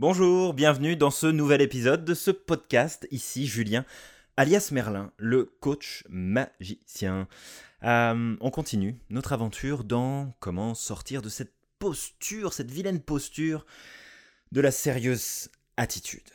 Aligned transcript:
Bonjour, 0.00 0.54
bienvenue 0.54 0.94
dans 0.94 1.10
ce 1.10 1.26
nouvel 1.26 1.60
épisode 1.60 2.04
de 2.04 2.14
ce 2.14 2.30
podcast. 2.30 3.08
Ici 3.10 3.48
Julien, 3.48 3.84
alias 4.36 4.68
Merlin, 4.70 5.10
le 5.16 5.46
coach 5.58 6.04
magicien. 6.08 7.26
Euh, 7.82 8.36
on 8.40 8.50
continue 8.52 8.96
notre 9.10 9.32
aventure 9.32 9.82
dans 9.82 10.36
comment 10.38 10.74
sortir 10.74 11.20
de 11.20 11.28
cette 11.28 11.52
posture, 11.80 12.52
cette 12.52 12.70
vilaine 12.70 13.00
posture 13.00 13.66
de 14.52 14.60
la 14.60 14.70
sérieuse 14.70 15.50
attitude. 15.76 16.30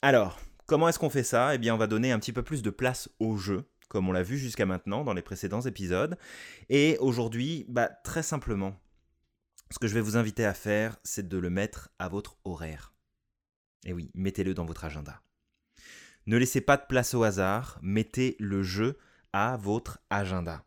Alors, 0.00 0.38
comment 0.66 0.88
est-ce 0.88 1.00
qu'on 1.00 1.10
fait 1.10 1.24
ça? 1.24 1.56
Eh 1.56 1.58
bien, 1.58 1.74
on 1.74 1.78
va 1.78 1.88
donner 1.88 2.12
un 2.12 2.20
petit 2.20 2.32
peu 2.32 2.44
plus 2.44 2.62
de 2.62 2.70
place 2.70 3.08
au 3.18 3.36
jeu, 3.36 3.64
comme 3.88 4.08
on 4.08 4.12
l'a 4.12 4.22
vu 4.22 4.38
jusqu'à 4.38 4.66
maintenant 4.66 5.02
dans 5.02 5.14
les 5.14 5.22
précédents 5.22 5.62
épisodes. 5.62 6.16
Et 6.68 6.96
aujourd'hui, 7.00 7.66
bah, 7.68 7.88
très 7.88 8.22
simplement, 8.22 8.78
ce 9.70 9.78
que 9.78 9.86
je 9.86 9.94
vais 9.94 10.00
vous 10.00 10.16
inviter 10.16 10.44
à 10.44 10.54
faire, 10.54 10.96
c'est 11.04 11.28
de 11.28 11.38
le 11.38 11.50
mettre 11.50 11.90
à 11.98 12.08
votre 12.08 12.38
horaire. 12.44 12.94
Et 13.84 13.92
oui, 13.92 14.10
mettez-le 14.14 14.54
dans 14.54 14.64
votre 14.64 14.84
agenda. 14.84 15.22
Ne 16.26 16.36
laissez 16.36 16.60
pas 16.60 16.76
de 16.76 16.86
place 16.86 17.14
au 17.14 17.22
hasard, 17.22 17.78
mettez 17.82 18.36
le 18.38 18.62
jeu 18.62 18.98
à 19.32 19.56
votre 19.56 19.98
agenda. 20.10 20.64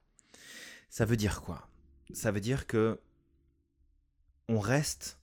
Ça 0.89 1.05
veut 1.05 1.17
dire 1.17 1.41
quoi? 1.41 1.67
Ça 2.13 2.31
veut 2.31 2.39
dire 2.41 2.67
que 2.67 2.99
on 4.47 4.59
reste 4.59 5.19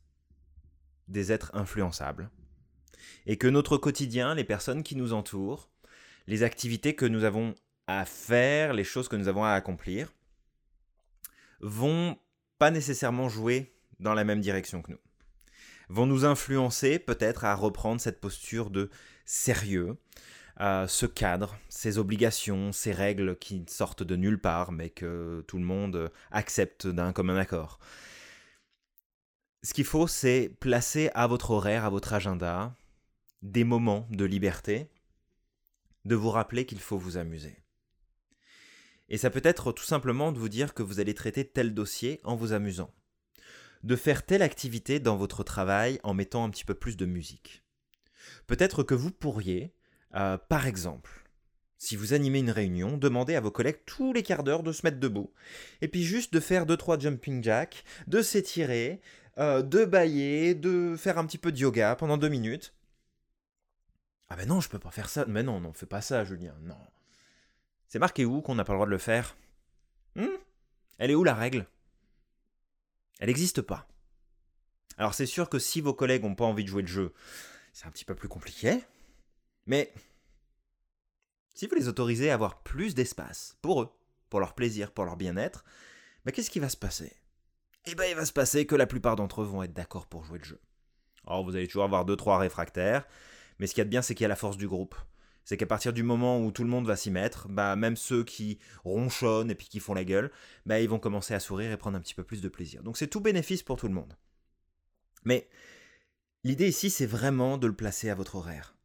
des 1.09 1.33
êtres 1.33 1.51
influençables 1.55 2.31
et 3.27 3.37
que 3.37 3.47
notre 3.47 3.77
quotidien, 3.77 4.35
les 4.35 4.45
personnes 4.45 4.83
qui 4.83 4.97
nous 4.97 5.13
entourent, 5.13 5.71
les 6.27 6.43
activités 6.43 6.95
que 6.95 7.05
nous 7.05 7.25
avons 7.25 7.55
à 7.87 8.05
faire, 8.05 8.73
les 8.73 8.85
choses 8.85 9.09
que 9.09 9.17
nous 9.17 9.29
avons 9.29 9.45
à 9.45 9.53
accomplir, 9.53 10.13
vont 11.61 12.19
pas 12.59 12.71
nécessairement 12.71 13.29
jouer 13.29 13.75
dans 14.01 14.15
la 14.15 14.25
même 14.25 14.41
direction 14.41 14.83
que 14.83 14.93
nous. 14.93 14.99
Vont 15.89 16.07
nous 16.07 16.25
influencer 16.25 16.99
peut-être 16.99 17.45
à 17.45 17.55
reprendre 17.55 18.01
cette 18.01 18.21
posture 18.21 18.71
de 18.71 18.91
sérieux, 19.25 19.97
ce 20.59 21.07
cadre, 21.07 21.57
ces 21.69 21.99
obligations, 21.99 22.73
ces 22.73 22.93
règles 22.93 23.39
qui 23.39 23.65
sortent 23.69 24.03
de 24.03 24.17
nulle 24.17 24.41
part, 24.41 24.73
mais 24.73 24.91
que 24.91 25.45
tout 25.47 25.59
le 25.59 25.65
monde 25.65 26.11
accepte 26.31 26.87
d'un 26.87 27.13
commun 27.13 27.37
accord. 27.37 27.79
Ce 29.63 29.73
qu'il 29.73 29.85
faut, 29.85 30.07
c'est 30.07 30.57
placer 30.61 31.11
à 31.15 31.27
votre 31.27 31.53
horaire, 31.53 31.85
à 31.85 31.91
votre 31.91 32.13
agenda, 32.13 32.75
des 33.43 33.65
moments 33.65 34.07
de 34.11 34.25
liberté, 34.25 34.91
de 36.05 36.15
vous 36.15 36.31
rappeler 36.31 36.67
qu'il 36.67 36.81
faut 36.81 36.99
vous 36.99 37.17
amuser. 37.17 37.57
Et 39.09 39.19
ça 39.19 39.31
peut 39.31 39.41
être 39.45 39.73
tout 39.73 39.85
simplement 39.85 40.33
de 40.33 40.39
vous 40.39 40.49
dire 40.49 40.75
que 40.75 40.83
vous 40.83 41.01
allez 41.01 41.15
traiter 41.15 41.47
tel 41.47 41.75
dossier 41.75 42.21
en 42.25 42.37
vous 42.37 42.53
amusant. 42.53 42.93
De 43.83 43.97
faire 43.97 44.27
telle 44.27 44.43
activité 44.43 45.01
dans 45.01 45.17
votre 45.17 45.45
travail 45.45 46.01
en 46.03 46.15
mettant 46.15 46.45
un 46.45 46.51
petit 46.51 46.65
peu 46.65 46.75
plus 46.75 46.97
de 46.97 47.07
musique. 47.07 47.65
Peut-être 48.47 48.83
que 48.83 48.95
vous 48.95 49.11
pourriez, 49.11 49.73
euh, 50.15 50.37
par 50.37 50.67
exemple, 50.67 51.25
si 51.79 51.95
vous 51.95 52.13
animez 52.13 52.41
une 52.41 52.51
réunion, 52.51 52.97
demander 52.97 53.37
à 53.37 53.41
vos 53.41 53.53
collègues 53.53 53.85
tous 53.87 54.13
les 54.13 54.23
quarts 54.25 54.43
d'heure 54.43 54.65
de 54.65 54.73
se 54.73 54.85
mettre 54.85 54.99
debout, 54.99 55.33
et 55.81 55.89
puis 55.89 56.03
juste 56.03 56.33
de 56.33 56.41
faire 56.41 56.67
2-3 56.67 57.01
jumping 57.01 57.43
jacks, 57.43 57.85
de 58.09 58.21
s'étirer, 58.21 59.01
euh, 59.39 59.63
de 59.63 59.85
bailler, 59.85 60.55
de 60.55 60.97
faire 60.97 61.19
un 61.19 61.27
petit 61.27 61.39
peu 61.39 61.53
de 61.53 61.59
yoga 61.59 61.95
pendant 61.95 62.19
2 62.19 62.29
minutes. 62.29 62.75
Ah 64.29 64.37
ben 64.37 64.47
non, 64.47 64.61
je 64.61 64.69
peux 64.69 64.81
pas 64.81 64.91
faire 64.91 65.09
ça. 65.09 65.25
Mais 65.27 65.43
non, 65.43 65.61
non, 65.61 65.73
fais 65.73 65.87
pas 65.87 66.03
ça, 66.03 66.25
Julien, 66.25 66.55
non. 66.63 66.77
C'est 67.89 67.99
marqué 67.99 68.25
où 68.25 68.43
qu'on 68.43 68.55
n'a 68.55 68.65
pas 68.65 68.75
le 68.75 68.77
droit 68.77 68.87
de 68.87 68.93
le 68.93 68.99
faire? 68.99 69.37
Hmm? 70.15 70.27
Elle 70.99 71.11
est 71.11 71.15
où 71.15 71.25
la 71.25 71.35
règle? 71.35 71.67
Elle 73.19 73.29
n'existe 73.29 73.63
pas. 73.63 73.89
Alors 74.99 75.15
c'est 75.15 75.27
sûr 75.27 75.49
que 75.49 75.59
si 75.59 75.81
vos 75.81 75.95
collègues 75.95 76.23
n'ont 76.23 76.35
pas 76.35 76.45
envie 76.45 76.65
de 76.65 76.69
jouer 76.69 76.83
le 76.83 76.89
jeu, 76.89 77.15
c'est 77.73 77.87
un 77.87 77.91
petit 77.91 78.05
peu 78.05 78.15
plus 78.15 78.29
compliqué. 78.29 78.81
Mais 79.67 79.93
si 81.55 81.67
vous 81.67 81.75
les 81.75 81.89
autorisez 81.89 82.31
à 82.31 82.35
avoir 82.35 82.63
plus 82.63 82.95
d'espace 82.95 83.57
pour 83.63 83.83
eux, 83.83 83.91
pour 84.29 84.41
leur 84.41 84.55
plaisir, 84.55 84.93
pour 84.93 85.05
leur 85.05 85.17
bien-être, 85.17 85.65
bah, 86.25 86.33
qu'est-ce 86.33 86.51
qui 86.51 86.61
va 86.61 86.69
se 86.69 86.77
passer? 86.77 87.17
Eh 87.87 87.95
bien 87.95 88.07
il 88.07 88.17
va 88.17 88.27
se 88.27 88.33
passer 88.33 88.67
que 88.67 88.75
la 88.75 88.87
plupart 88.87 89.17
d'entre 89.17 89.43
eux 89.43 89.47
vont 89.47 89.63
être 89.63 89.73
d'accord 89.73 90.07
pour 90.07 90.25
jouer 90.25 90.39
le 90.39 90.45
jeu. 90.45 90.61
Alors 91.27 91.43
vous 91.43 91.57
allez 91.57 91.69
toujours 91.69 91.85
avoir 91.85 92.05
2-3 92.05 92.39
réfractaires, 92.39 93.07
mais 93.59 93.67
ce 93.67 93.73
qu'il 93.73 93.81
y 93.81 93.83
a 93.83 93.85
de 93.87 93.91
bien 93.91 94.03
c'est 94.03 94.15
qu'il 94.15 94.25
y 94.25 94.27
a 94.27 94.29
la 94.29 94.37
force 94.37 94.59
du 94.59 94.69
groupe 94.69 94.95
c'est 95.49 95.57
qu'à 95.57 95.65
partir 95.65 95.95
du 95.95 96.03
moment 96.03 96.45
où 96.45 96.53
tout 96.53 96.63
le 96.63 96.69
monde 96.69 96.87
va 96.87 96.95
s'y 96.95 97.11
mettre, 97.11 97.49
bah 97.49 97.75
même 97.75 97.97
ceux 97.97 98.23
qui 98.23 98.59
ronchonnent 98.85 99.51
et 99.51 99.55
puis 99.55 99.67
qui 99.67 99.81
font 99.81 99.95
la 99.95 100.05
gueule, 100.05 100.31
bah 100.67 100.79
ils 100.79 100.91
vont 100.91 100.99
commencer 100.99 101.33
à 101.33 101.41
sourire 101.41 101.73
et 101.73 101.79
prendre 101.79 101.97
un 101.97 102.03
petit 102.03 102.13
peu 102.13 102.23
plus 102.23 102.43
de 102.43 102.51
plaisir. 102.51 102.83
Donc 102.83 102.99
c'est 102.99 103.07
tout 103.07 103.23
bénéfice 103.23 103.63
pour 103.63 103.79
tout 103.79 103.89
le 103.89 103.95
monde. 103.95 104.13
Mais 105.25 105.49
l'idée 106.45 106.69
ici, 106.69 106.91
c'est 106.91 107.07
vraiment 107.07 107.57
de 107.57 107.67
le 107.67 107.73
placer 107.73 108.11
à 108.11 108.15
votre 108.15 108.35
horaire. 108.35 108.77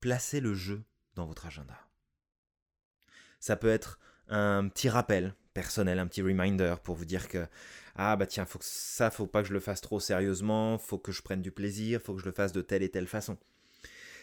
Placez 0.00 0.40
le 0.40 0.54
jeu 0.54 0.82
dans 1.16 1.26
votre 1.26 1.44
agenda. 1.44 1.86
Ça 3.38 3.56
peut 3.56 3.68
être 3.68 3.98
un 4.28 4.66
petit 4.68 4.88
rappel 4.88 5.34
personnel, 5.52 5.98
un 5.98 6.06
petit 6.06 6.22
reminder 6.22 6.76
pour 6.82 6.94
vous 6.94 7.04
dire 7.04 7.28
que 7.28 7.46
ah 7.94 8.16
bah 8.16 8.26
tiens, 8.26 8.46
faut 8.46 8.58
que 8.58 8.64
ça, 8.64 9.10
faut 9.10 9.26
pas 9.26 9.42
que 9.42 9.48
je 9.48 9.52
le 9.52 9.60
fasse 9.60 9.82
trop 9.82 10.00
sérieusement, 10.00 10.78
faut 10.78 10.96
que 10.96 11.12
je 11.12 11.20
prenne 11.20 11.42
du 11.42 11.50
plaisir, 11.50 12.00
faut 12.00 12.14
que 12.14 12.22
je 12.22 12.26
le 12.26 12.32
fasse 12.32 12.52
de 12.52 12.62
telle 12.62 12.82
et 12.82 12.90
telle 12.90 13.06
façon. 13.06 13.36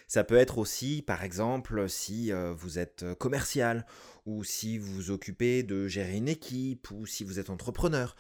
Ça 0.08 0.24
peut 0.24 0.36
être 0.36 0.58
aussi, 0.58 1.02
par 1.02 1.24
exemple, 1.24 1.90
si 1.90 2.32
euh, 2.32 2.54
vous 2.54 2.80
êtes 2.80 3.04
euh, 3.04 3.16
commercial, 3.16 3.86
ou 4.26 4.44
si 4.44 4.78
vous 4.78 4.94
vous 4.94 5.12
occupez 5.12 5.64
de 5.64 5.88
gérer 5.88 6.16
une 6.16 6.30
équipe, 6.30 6.92
ou 6.92 7.06
si 7.06 7.24
vous 7.24 7.40
êtes 7.40 7.50
entrepreneur. 7.50 8.16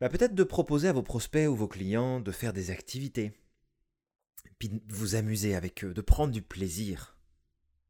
Bah, 0.00 0.08
peut-être 0.08 0.34
de 0.34 0.44
proposer 0.44 0.88
à 0.88 0.92
vos 0.92 1.02
prospects 1.02 1.48
ou 1.48 1.54
vos 1.54 1.68
clients 1.68 2.20
de 2.20 2.32
faire 2.32 2.52
des 2.52 2.70
activités, 2.70 3.32
puis 4.58 4.68
de 4.68 4.80
vous 4.88 5.14
amuser 5.14 5.54
avec 5.54 5.84
eux, 5.84 5.94
de 5.94 6.00
prendre 6.00 6.32
du 6.32 6.42
plaisir. 6.42 7.16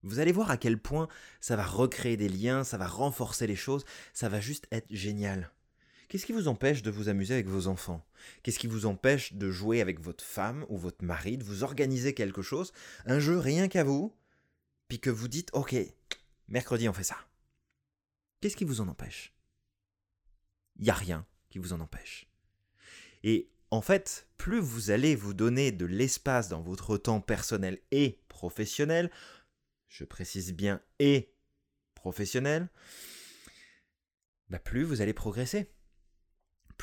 Vous 0.03 0.21
allez 0.21 0.33
voir 0.33 0.51
à 0.51 0.57
quel 0.57 0.79
point 0.79 1.09
ça 1.41 1.57
va 1.57 1.65
recréer 1.65 2.17
des 2.17 2.29
liens, 2.29 2.63
ça 2.63 2.77
va 2.77 2.87
renforcer 2.87 3.47
les 3.47 3.57
choses, 3.57 3.85
ça 4.13 4.29
va 4.29 4.41
juste 4.41 4.69
être 4.71 4.87
génial. 4.91 5.51
Qu'est-ce 6.09 6.27
qui 6.27 6.33
vous 6.33 6.49
empêche 6.49 6.83
de 6.83 6.91
vous 6.91 7.09
amuser 7.09 7.35
avec 7.35 7.49
vos 7.49 7.67
enfants? 7.67 8.07
Qu'est-ce 8.43 8.59
qui 8.59 8.69
vous 8.69 8.87
empêche 8.87 9.33
de 9.33 9.51
jouer 9.51 9.81
avec 9.81 10.01
votre 10.01 10.23
femme 10.23 10.65
ou 10.69 10.79
votre 10.79 11.05
mari, 11.05 11.37
de 11.37 11.45
vous 11.45 11.65
organiser 11.65 12.15
quelque 12.15 12.43
chose, 12.43 12.73
un 13.07 13.19
jeu 13.19 13.39
rien 13.39 13.67
qu'à 13.69 13.83
vous, 13.83 14.15
puis 14.89 15.01
que 15.01 15.11
vous 15.11 15.27
dites 15.27 15.51
Ok, 15.53 15.75
mercredi 16.49 16.89
on 16.89 16.93
fait 16.93 17.03
ça 17.03 17.17
Qu'est-ce 18.41 18.57
qui 18.57 18.65
vous 18.65 18.81
en 18.81 18.89
empêche? 18.89 19.35
Il 20.77 20.85
n'y 20.85 20.91
a 20.91 20.95
rien 20.95 21.27
qui 21.51 21.59
vous 21.59 21.73
en 21.73 21.81
empêche. 21.81 22.29
Et 23.25 23.51
en 23.73 23.81
fait, 23.81 24.29
plus 24.37 24.61
vous 24.61 24.91
allez 24.91 25.17
vous 25.17 25.35
donner 25.35 25.73
de 25.73 25.87
l'espace 25.87 26.49
dans 26.49 26.61
votre 26.61 26.97
temps 26.97 27.21
personnel 27.21 27.81
et 27.91 28.21
professionnel, 28.29 29.11
je 29.89 30.05
précise 30.05 30.53
bien 30.53 30.81
et 31.01 31.35
professionnel, 31.95 32.69
bah 34.51 34.61
plus 34.61 34.85
vous 34.85 35.01
allez 35.01 35.15
progresser 35.15 35.73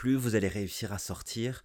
plus 0.04 0.18
vous 0.18 0.36
allez 0.36 0.50
réussir 0.50 0.92
à 0.92 0.98
sortir 0.98 1.64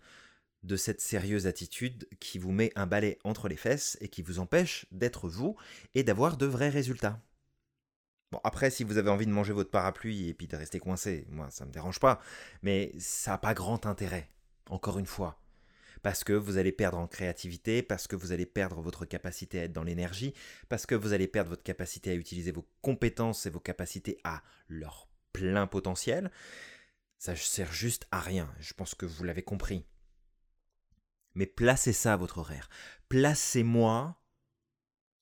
de 0.63 0.77
cette 0.77 1.01
sérieuse 1.01 1.49
attitude 1.49 2.07
qui 2.21 2.39
vous 2.39 2.53
met 2.53 2.71
un 2.77 2.87
balai 2.87 3.19
entre 3.25 3.49
les 3.49 3.57
fesses 3.57 3.99
et 4.01 4.07
qui 4.07 4.23
vous 4.23 4.39
empêche 4.39 4.87
d'être 4.93 5.29
vous 5.29 5.57
et 5.97 6.05
d'avoir 6.05 6.37
de 6.37 6.47
vrais 6.47 6.69
résultats. 6.69 7.21
Bon, 8.31 8.39
après, 8.45 8.71
si 8.71 8.85
vous 8.85 8.97
avez 8.97 9.11
envie 9.11 9.27
de 9.27 9.33
manger 9.33 9.53
votre 9.53 9.73
parapluie 9.73 10.29
et 10.29 10.35
puis 10.35 10.47
de 10.47 10.55
rester 10.55 10.79
coincé, 10.79 11.27
moi, 11.31 11.51
ça 11.51 11.65
ne 11.65 11.71
me 11.71 11.73
dérange 11.73 11.99
pas, 11.99 12.21
mais 12.63 12.93
ça 13.01 13.33
n'a 13.33 13.39
pas 13.39 13.55
grand 13.55 13.87
intérêt, 13.87 14.31
encore 14.71 15.01
une 15.01 15.07
fois. 15.07 15.43
Parce 16.03 16.23
que 16.23 16.33
vous 16.33 16.59
allez 16.59 16.71
perdre 16.71 16.99
en 16.99 17.09
créativité, 17.09 17.83
parce 17.83 18.07
que 18.07 18.15
vous 18.15 18.31
allez 18.31 18.47
perdre 18.47 18.81
votre 18.81 19.05
capacité 19.05 19.59
à 19.59 19.65
être 19.65 19.73
dans 19.73 19.83
l'énergie, 19.83 20.33
parce 20.69 20.87
que 20.87 20.95
vous 20.95 21.13
allez 21.13 21.27
perdre 21.27 21.51
votre 21.51 21.65
capacité 21.65 22.13
à 22.13 22.15
utiliser 22.15 22.53
vos 22.53 22.69
compétences 22.83 23.47
et 23.47 23.51
vos 23.51 23.59
capacités 23.59 24.21
à 24.23 24.45
leur 24.69 25.09
plein 25.33 25.67
potentiel, 25.67 26.31
ça 27.19 27.35
sert 27.37 27.73
juste 27.73 28.07
à 28.11 28.21
rien, 28.21 28.53
je 28.61 28.73
pense 28.73 28.95
que 28.95 29.07
vous 29.07 29.25
l'avez 29.25 29.43
compris. 29.43 29.85
Mais 31.35 31.47
placez 31.47 31.93
ça 31.93 32.15
à 32.15 32.17
votre 32.17 32.39
horaire. 32.39 32.69
Placez-moi 33.09 34.21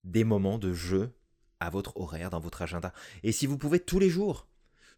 des 0.05 0.25
moments 0.25 0.59
de 0.59 0.73
jeu 0.73 1.19
à 1.61 1.71
votre 1.71 1.97
horaire, 1.97 2.31
dans 2.31 2.41
votre 2.41 2.63
agenda. 2.63 2.93
Et 3.23 3.33
si 3.33 3.47
vous 3.47 3.59
pouvez 3.59 3.81
tous 3.81 3.99
les 3.99 4.11
jours, 4.11 4.47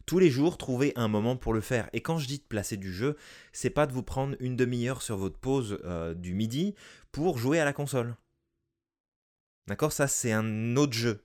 tous 0.05 0.19
les 0.19 0.29
jours, 0.29 0.57
trouver 0.57 0.91
un 0.95 1.07
moment 1.07 1.37
pour 1.37 1.53
le 1.53 1.61
faire. 1.61 1.89
Et 1.93 2.01
quand 2.01 2.17
je 2.17 2.27
dis 2.27 2.39
de 2.39 2.43
placer 2.43 2.77
du 2.77 2.91
jeu, 2.91 3.15
c'est 3.53 3.69
pas 3.69 3.85
de 3.85 3.93
vous 3.93 4.01
prendre 4.01 4.35
une 4.39 4.55
demi-heure 4.55 5.01
sur 5.01 5.17
votre 5.17 5.37
pause 5.37 5.79
euh, 5.83 6.13
du 6.13 6.33
midi 6.33 6.73
pour 7.11 7.37
jouer 7.37 7.59
à 7.59 7.65
la 7.65 7.73
console. 7.73 8.15
D'accord? 9.67 9.91
Ça, 9.91 10.07
c'est 10.07 10.31
un 10.31 10.75
autre 10.77 10.93
jeu. 10.93 11.23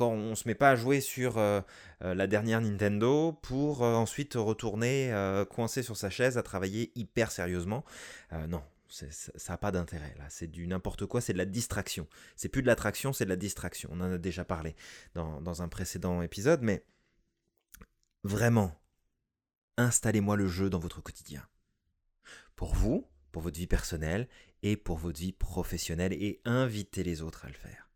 On 0.00 0.30
ne 0.30 0.34
se 0.34 0.46
met 0.46 0.54
pas 0.54 0.70
à 0.70 0.76
jouer 0.76 1.00
sur 1.00 1.38
euh, 1.38 1.60
euh, 2.02 2.14
la 2.14 2.26
dernière 2.26 2.60
Nintendo 2.60 3.32
pour 3.32 3.82
euh, 3.82 3.94
ensuite 3.94 4.34
retourner 4.34 5.12
coincé 5.50 5.82
sur 5.82 5.96
sa 5.96 6.10
chaise 6.10 6.38
à 6.38 6.42
travailler 6.42 6.92
hyper 6.94 7.30
sérieusement. 7.30 7.84
non, 8.48 8.62
ça 8.88 9.06
n'a 9.48 9.58
pas 9.58 9.72
d'intérêt 9.72 10.14
là. 10.18 10.24
C'est 10.28 10.46
du 10.46 10.66
n'importe 10.66 11.06
quoi, 11.06 11.20
c'est 11.20 11.32
de 11.32 11.38
la 11.38 11.46
distraction. 11.46 12.06
C'est 12.36 12.48
plus 12.48 12.62
de 12.62 12.66
l'attraction, 12.66 13.12
c'est 13.12 13.24
de 13.24 13.30
la 13.30 13.36
distraction. 13.36 13.90
On 13.92 14.00
en 14.00 14.12
a 14.12 14.18
déjà 14.18 14.44
parlé 14.44 14.76
dans 15.14 15.62
un 15.62 15.68
précédent 15.68 16.22
épisode, 16.22 16.62
mais 16.62 16.84
vraiment, 18.24 18.78
installez-moi 19.76 20.36
le 20.36 20.46
jeu 20.46 20.70
dans 20.70 20.78
votre 20.78 21.00
quotidien. 21.00 21.46
Pour 22.56 22.74
vous, 22.74 23.06
pour 23.32 23.42
votre 23.42 23.58
vie 23.58 23.66
personnelle 23.66 24.28
et 24.62 24.76
pour 24.76 24.98
votre 24.98 25.18
vie 25.18 25.32
professionnelle 25.32 26.12
et 26.12 26.40
invitez 26.44 27.04
les 27.04 27.22
autres 27.22 27.44
à 27.44 27.48
le 27.48 27.54
faire. 27.54 27.87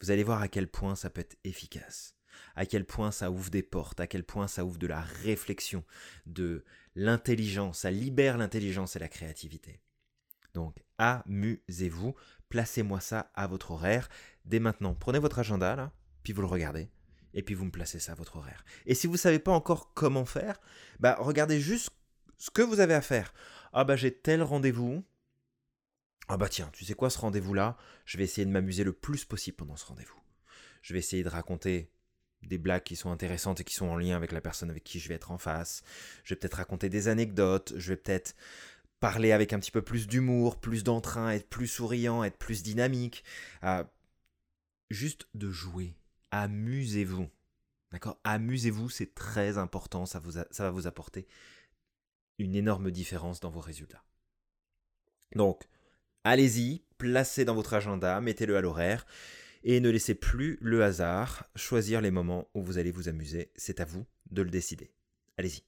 Vous 0.00 0.10
allez 0.10 0.24
voir 0.24 0.42
à 0.42 0.48
quel 0.48 0.68
point 0.68 0.94
ça 0.94 1.10
peut 1.10 1.20
être 1.20 1.36
efficace, 1.44 2.14
à 2.54 2.66
quel 2.66 2.84
point 2.84 3.10
ça 3.10 3.30
ouvre 3.30 3.50
des 3.50 3.62
portes, 3.62 4.00
à 4.00 4.06
quel 4.06 4.24
point 4.24 4.48
ça 4.48 4.64
ouvre 4.64 4.78
de 4.78 4.86
la 4.86 5.00
réflexion, 5.00 5.84
de 6.26 6.64
l'intelligence, 6.94 7.80
ça 7.80 7.90
libère 7.90 8.38
l'intelligence 8.38 8.96
et 8.96 8.98
la 8.98 9.08
créativité. 9.08 9.80
Donc 10.54 10.82
amusez-vous, 10.98 12.14
placez-moi 12.48 13.00
ça 13.00 13.30
à 13.34 13.46
votre 13.46 13.72
horaire 13.72 14.08
dès 14.44 14.60
maintenant. 14.60 14.94
Prenez 14.94 15.18
votre 15.18 15.38
agenda 15.38 15.92
puis 16.22 16.32
vous 16.32 16.40
le 16.40 16.48
regardez 16.48 16.88
et 17.34 17.42
puis 17.42 17.54
vous 17.54 17.66
me 17.66 17.70
placez 17.70 18.00
ça 18.00 18.12
à 18.12 18.14
votre 18.14 18.36
horaire. 18.36 18.64
Et 18.86 18.94
si 18.94 19.06
vous 19.06 19.12
ne 19.12 19.18
savez 19.18 19.38
pas 19.38 19.52
encore 19.52 19.92
comment 19.92 20.24
faire, 20.24 20.58
bah 20.98 21.16
regardez 21.20 21.60
juste 21.60 21.90
ce 22.38 22.50
que 22.50 22.62
vous 22.62 22.80
avez 22.80 22.94
à 22.94 23.02
faire. 23.02 23.34
Ah 23.72 23.84
bah 23.84 23.96
j'ai 23.96 24.12
tel 24.12 24.42
rendez-vous. 24.42 25.04
Ah 26.28 26.36
bah 26.36 26.48
tiens, 26.48 26.70
tu 26.72 26.84
sais 26.84 26.94
quoi 26.94 27.10
ce 27.10 27.18
rendez-vous-là 27.18 27.76
Je 28.04 28.18
vais 28.18 28.24
essayer 28.24 28.44
de 28.44 28.50
m'amuser 28.50 28.84
le 28.84 28.92
plus 28.92 29.24
possible 29.24 29.56
pendant 29.56 29.76
ce 29.76 29.86
rendez-vous. 29.86 30.20
Je 30.82 30.92
vais 30.92 30.98
essayer 30.98 31.22
de 31.22 31.28
raconter 31.28 31.90
des 32.42 32.58
blagues 32.58 32.82
qui 32.82 32.96
sont 32.96 33.10
intéressantes 33.10 33.60
et 33.60 33.64
qui 33.64 33.74
sont 33.74 33.86
en 33.86 33.96
lien 33.96 34.16
avec 34.16 34.32
la 34.32 34.40
personne 34.40 34.70
avec 34.70 34.84
qui 34.84 34.98
je 34.98 35.08
vais 35.08 35.14
être 35.14 35.30
en 35.30 35.38
face. 35.38 35.82
Je 36.24 36.34
vais 36.34 36.38
peut-être 36.38 36.54
raconter 36.54 36.88
des 36.88 37.08
anecdotes, 37.08 37.74
je 37.76 37.92
vais 37.92 37.96
peut-être 37.96 38.34
parler 39.00 39.32
avec 39.32 39.52
un 39.52 39.58
petit 39.60 39.70
peu 39.70 39.82
plus 39.82 40.06
d'humour, 40.06 40.60
plus 40.60 40.84
d'entrain, 40.84 41.30
être 41.30 41.48
plus 41.48 41.68
souriant, 41.68 42.24
être 42.24 42.38
plus 42.38 42.62
dynamique. 42.62 43.24
Ah, 43.62 43.90
juste 44.90 45.28
de 45.34 45.50
jouer, 45.50 45.96
amusez-vous. 46.30 47.28
D'accord? 47.92 48.18
Amusez-vous, 48.24 48.90
c'est 48.90 49.14
très 49.14 49.58
important, 49.58 50.06
ça, 50.06 50.18
vous 50.18 50.32
ça 50.32 50.64
va 50.64 50.70
vous 50.70 50.86
apporter 50.86 51.28
une 52.38 52.54
énorme 52.54 52.90
différence 52.90 53.40
dans 53.40 53.50
vos 53.50 53.60
résultats. 53.60 54.02
Donc, 55.34 55.66
allez-y, 56.26 56.82
placez 56.98 57.44
dans 57.44 57.54
votre 57.54 57.74
agenda, 57.74 58.20
mettez-le 58.20 58.56
à 58.56 58.60
l'horaire 58.60 59.06
et 59.62 59.80
ne 59.80 59.90
laissez 59.90 60.14
plus 60.14 60.58
le 60.60 60.82
hasard 60.82 61.48
choisir 61.56 62.00
les 62.00 62.10
moments 62.10 62.48
où 62.54 62.62
vous 62.62 62.78
allez 62.78 62.90
vous 62.90 63.08
amuser. 63.08 63.50
C'est 63.56 63.80
à 63.80 63.84
vous 63.84 64.04
de 64.30 64.42
le 64.42 64.50
décider. 64.50 64.90
Allez-y. 65.38 65.62